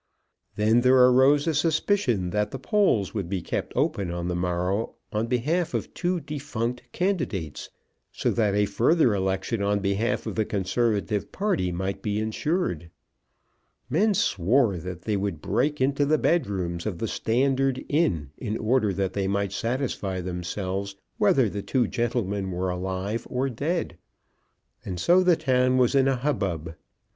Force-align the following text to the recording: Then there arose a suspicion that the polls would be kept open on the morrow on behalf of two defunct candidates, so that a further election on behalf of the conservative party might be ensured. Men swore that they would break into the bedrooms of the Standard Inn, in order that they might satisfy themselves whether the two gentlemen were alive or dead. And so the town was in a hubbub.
Then 0.55 0.81
there 0.81 0.95
arose 0.97 1.45
a 1.45 1.53
suspicion 1.53 2.31
that 2.31 2.49
the 2.49 2.57
polls 2.57 3.13
would 3.13 3.29
be 3.29 3.39
kept 3.43 3.71
open 3.75 4.09
on 4.09 4.29
the 4.29 4.35
morrow 4.35 4.95
on 5.13 5.27
behalf 5.27 5.75
of 5.75 5.93
two 5.93 6.19
defunct 6.19 6.81
candidates, 6.91 7.69
so 8.11 8.31
that 8.31 8.55
a 8.55 8.65
further 8.65 9.13
election 9.13 9.61
on 9.61 9.77
behalf 9.79 10.25
of 10.25 10.33
the 10.33 10.43
conservative 10.43 11.31
party 11.31 11.71
might 11.71 12.01
be 12.01 12.17
ensured. 12.19 12.89
Men 13.91 14.15
swore 14.15 14.77
that 14.77 15.03
they 15.03 15.15
would 15.17 15.39
break 15.39 15.79
into 15.79 16.03
the 16.03 16.17
bedrooms 16.17 16.87
of 16.87 16.97
the 16.97 17.07
Standard 17.07 17.85
Inn, 17.87 18.31
in 18.39 18.57
order 18.57 18.91
that 18.93 19.13
they 19.13 19.27
might 19.27 19.51
satisfy 19.53 20.19
themselves 20.19 20.95
whether 21.19 21.47
the 21.47 21.61
two 21.61 21.87
gentlemen 21.87 22.49
were 22.49 22.71
alive 22.71 23.27
or 23.29 23.51
dead. 23.51 23.99
And 24.83 24.99
so 24.99 25.21
the 25.21 25.35
town 25.35 25.77
was 25.77 25.93
in 25.93 26.07
a 26.07 26.15
hubbub. 26.15 26.73